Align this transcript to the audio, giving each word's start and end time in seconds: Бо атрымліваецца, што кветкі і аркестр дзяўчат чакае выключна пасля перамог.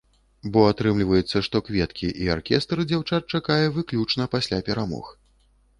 Бо 0.53 0.61
атрымліваецца, 0.69 1.41
што 1.47 1.61
кветкі 1.67 2.09
і 2.23 2.31
аркестр 2.37 2.77
дзяўчат 2.93 3.23
чакае 3.37 3.63
выключна 3.79 4.23
пасля 4.35 4.57
перамог. 4.73 5.05